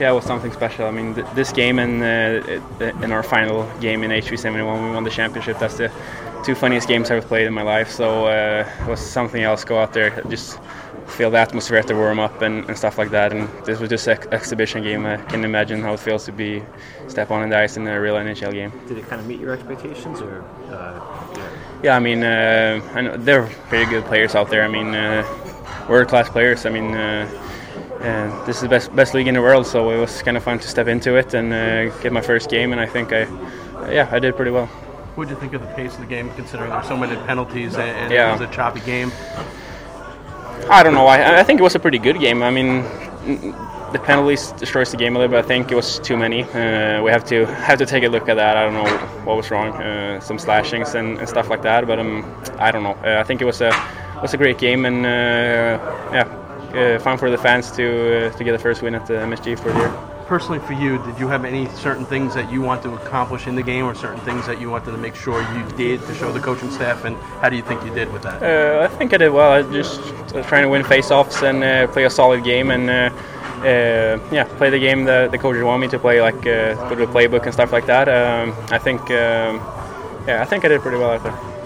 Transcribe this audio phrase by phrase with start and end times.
[0.00, 0.86] yeah, it was something special.
[0.86, 5.04] I mean, th- this game and uh, in our final game in HV71, we won
[5.04, 5.58] the championship.
[5.58, 5.90] That's the
[6.44, 7.90] two funniest games I've played in my life.
[7.90, 9.64] So uh, it was something else.
[9.64, 10.60] Go out there, just
[11.06, 13.32] feel the atmosphere at the warm up and, and stuff like that.
[13.32, 15.04] And this was just an ex- exhibition game.
[15.04, 16.62] I can imagine how it feels to be
[17.08, 18.72] step on the ice in a real NHL game.
[18.86, 20.44] Did it kind of meet your expectations, or?
[20.70, 21.00] Uh,
[21.36, 21.50] yeah.
[21.82, 24.62] yeah, I mean, uh, I know they're very good players out there.
[24.62, 25.24] I mean, uh,
[25.88, 26.66] world class players.
[26.66, 26.94] I mean.
[28.00, 30.44] Uh, this is the best best league in the world, so it was kind of
[30.44, 33.22] fun to step into it and uh, get my first game, and I think I,
[33.90, 34.66] yeah, I did pretty well.
[35.16, 37.74] What did you think of the pace of the game, considering there's so many penalties
[37.74, 38.30] and, and yeah.
[38.30, 39.10] it was a choppy game?
[40.70, 41.06] I don't know.
[41.06, 42.42] I, I think it was a pretty good game.
[42.42, 42.82] I mean,
[43.92, 45.44] the penalties destroys the game a little bit.
[45.44, 46.44] I think it was too many.
[46.44, 48.56] Uh, we have to have to take a look at that.
[48.56, 49.72] I don't know what was wrong.
[49.72, 51.86] Uh, some slashings and, and, stuff like that.
[51.86, 52.24] But um,
[52.58, 52.96] I don't know.
[53.04, 53.70] Uh, I think it was a
[54.22, 55.78] was a great game and uh,
[56.12, 59.14] yeah, uh, fun for the fans to uh, to get the first win at the
[59.14, 59.92] MSG for the year.
[60.26, 63.54] Personally, for you, did you have any certain things that you want to accomplish in
[63.54, 66.30] the game, or certain things that you wanted to make sure you did to show
[66.30, 67.04] the coaching staff?
[67.04, 68.42] And how do you think you did with that?
[68.42, 69.52] Uh, I think I did well.
[69.52, 70.00] I just
[70.34, 73.10] was trying to win face-offs and uh, play a solid game, and uh,
[73.60, 76.96] uh, yeah, play the game that the coaches want me to play, like go to
[76.96, 78.08] the playbook and stuff like that.
[78.08, 79.56] Um, I think, um,
[80.26, 81.57] yeah, I think I did pretty well out there.